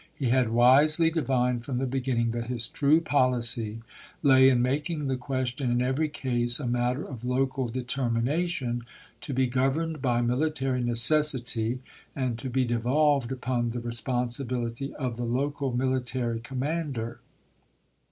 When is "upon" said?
13.31-13.69